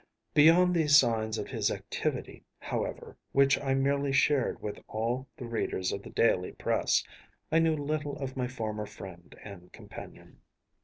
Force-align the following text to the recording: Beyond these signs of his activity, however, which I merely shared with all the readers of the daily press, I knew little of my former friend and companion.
Beyond 0.33 0.75
these 0.75 0.97
signs 0.97 1.37
of 1.37 1.47
his 1.49 1.69
activity, 1.69 2.43
however, 2.57 3.17
which 3.33 3.59
I 3.61 3.75
merely 3.75 4.11
shared 4.11 4.59
with 4.59 4.79
all 4.87 5.27
the 5.37 5.45
readers 5.45 5.91
of 5.91 6.01
the 6.01 6.09
daily 6.09 6.53
press, 6.53 7.03
I 7.51 7.59
knew 7.59 7.75
little 7.77 8.17
of 8.17 8.35
my 8.35 8.47
former 8.47 8.87
friend 8.87 9.35
and 9.43 9.71
companion. 9.71 10.41